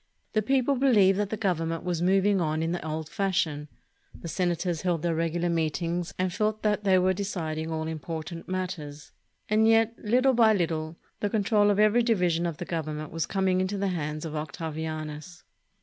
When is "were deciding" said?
6.97-7.69